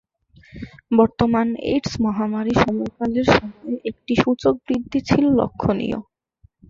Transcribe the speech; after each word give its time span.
বর্তমান 0.91 1.47
এইডস 1.67 1.93
মহামারী 2.05 2.53
সময়কালের 2.57 3.27
সময়ে 3.31 3.75
একটি 3.89 4.13
সূচক 4.21 4.53
বৃদ্ধি 4.65 4.99
ছিল 5.09 5.23
লক্ষনীয়। 5.39 5.99